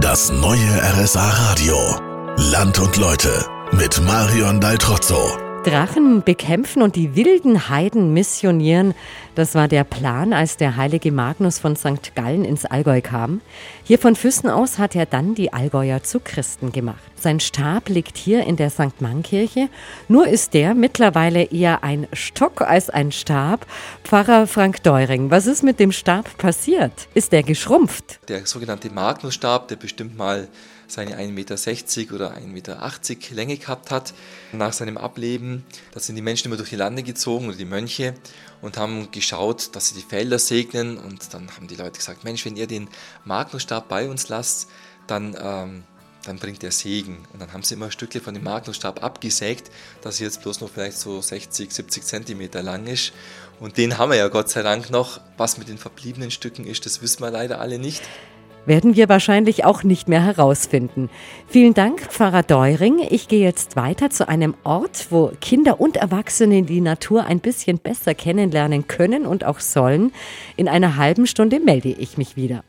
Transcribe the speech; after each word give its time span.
Das 0.00 0.32
neue 0.32 0.58
RSA 0.98 1.28
Radio. 1.28 1.76
Land 2.36 2.80
und 2.80 2.96
Leute 2.96 3.46
mit 3.70 4.02
Marion 4.02 4.60
Daltrozzo. 4.60 5.38
Drachen 5.64 6.22
bekämpfen 6.22 6.82
und 6.82 6.96
die 6.96 7.14
wilden 7.14 7.68
Heiden 7.68 8.12
missionieren. 8.12 8.94
Das 9.34 9.56
war 9.56 9.66
der 9.66 9.82
Plan, 9.82 10.32
als 10.32 10.56
der 10.56 10.76
heilige 10.76 11.10
Magnus 11.10 11.58
von 11.58 11.74
St. 11.74 12.14
Gallen 12.14 12.44
ins 12.44 12.64
Allgäu 12.64 13.00
kam. 13.00 13.40
Hier 13.82 13.98
von 13.98 14.14
Füssen 14.14 14.48
aus 14.48 14.78
hat 14.78 14.94
er 14.94 15.06
dann 15.06 15.34
die 15.34 15.52
Allgäuer 15.52 16.04
zu 16.04 16.20
Christen 16.20 16.70
gemacht. 16.70 17.02
Sein 17.16 17.40
Stab 17.40 17.88
liegt 17.88 18.16
hier 18.16 18.44
in 18.44 18.56
der 18.56 18.70
St. 18.70 19.00
Mann-Kirche. 19.00 19.68
Nur 20.06 20.28
ist 20.28 20.54
der 20.54 20.74
mittlerweile 20.74 21.42
eher 21.42 21.82
ein 21.82 22.06
Stock 22.12 22.60
als 22.60 22.90
ein 22.90 23.10
Stab. 23.10 23.66
Pfarrer 24.04 24.46
Frank 24.46 24.84
Deuring, 24.84 25.32
was 25.32 25.46
ist 25.46 25.64
mit 25.64 25.80
dem 25.80 25.90
Stab 25.90 26.38
passiert? 26.38 26.92
Ist 27.14 27.32
der 27.32 27.42
geschrumpft? 27.42 28.20
Der 28.28 28.46
sogenannte 28.46 28.88
Magnusstab, 28.90 29.66
der 29.66 29.76
bestimmt 29.76 30.16
mal 30.16 30.46
seine 30.86 31.16
1,60 31.18 31.30
Meter 31.32 32.14
oder 32.14 32.36
1,80 32.36 32.46
Meter 32.46 33.34
Länge 33.34 33.56
gehabt 33.56 33.90
hat. 33.90 34.14
Nach 34.52 34.72
seinem 34.72 34.96
Ableben, 34.96 35.64
da 35.92 36.00
sind 36.00 36.16
die 36.16 36.22
Menschen 36.22 36.48
immer 36.48 36.56
durch 36.56 36.70
die 36.70 36.76
Lande 36.76 37.02
gezogen 37.02 37.48
oder 37.48 37.56
die 37.56 37.64
Mönche 37.64 38.14
und 38.64 38.78
haben 38.78 39.10
geschaut, 39.10 39.76
dass 39.76 39.88
sie 39.88 39.94
die 39.94 40.00
Felder 40.00 40.38
segnen. 40.38 40.96
Und 40.96 41.34
dann 41.34 41.54
haben 41.54 41.68
die 41.68 41.76
Leute 41.76 41.98
gesagt, 41.98 42.24
Mensch, 42.24 42.44
wenn 42.46 42.56
ihr 42.56 42.66
den 42.66 42.88
Magnusstab 43.26 43.88
bei 43.88 44.08
uns 44.08 44.28
lasst, 44.28 44.68
dann 45.06 45.36
ähm, 45.38 45.84
dann 46.24 46.38
bringt 46.38 46.64
er 46.64 46.72
Segen. 46.72 47.18
Und 47.34 47.42
dann 47.42 47.52
haben 47.52 47.62
sie 47.62 47.74
immer 47.74 47.90
Stücke 47.90 48.20
von 48.20 48.32
dem 48.32 48.44
Magnusstab 48.44 49.04
abgesägt, 49.04 49.70
dass 50.00 50.18
er 50.18 50.28
jetzt 50.28 50.40
bloß 50.40 50.62
noch 50.62 50.70
vielleicht 50.70 50.98
so 50.98 51.20
60, 51.20 51.70
70 51.70 52.02
Zentimeter 52.02 52.62
lang 52.62 52.86
ist. 52.86 53.12
Und 53.60 53.76
den 53.76 53.98
haben 53.98 54.10
wir 54.10 54.16
ja 54.16 54.28
Gott 54.28 54.48
sei 54.48 54.62
Dank 54.62 54.88
noch. 54.88 55.20
Was 55.36 55.58
mit 55.58 55.68
den 55.68 55.76
verbliebenen 55.76 56.30
Stücken 56.30 56.66
ist, 56.66 56.86
das 56.86 57.02
wissen 57.02 57.20
wir 57.22 57.30
leider 57.30 57.60
alle 57.60 57.78
nicht. 57.78 58.02
Werden 58.66 58.96
wir 58.96 59.08
wahrscheinlich 59.08 59.64
auch 59.64 59.82
nicht 59.82 60.08
mehr 60.08 60.24
herausfinden. 60.24 61.10
Vielen 61.48 61.74
Dank, 61.74 62.00
Pfarrer 62.00 62.42
Deuring. 62.42 63.00
Ich 63.10 63.28
gehe 63.28 63.42
jetzt 63.44 63.76
weiter 63.76 64.08
zu 64.10 64.28
einem 64.28 64.54
Ort, 64.64 65.08
wo 65.10 65.32
Kinder 65.40 65.80
und 65.80 65.96
Erwachsene 65.96 66.62
die 66.62 66.80
Natur 66.80 67.24
ein 67.24 67.40
bisschen 67.40 67.78
besser 67.78 68.14
kennenlernen 68.14 68.86
können 68.86 69.26
und 69.26 69.44
auch 69.44 69.60
sollen. 69.60 70.12
In 70.56 70.68
einer 70.68 70.96
halben 70.96 71.26
Stunde 71.26 71.60
melde 71.60 71.90
ich 71.90 72.16
mich 72.16 72.36
wieder. 72.36 72.62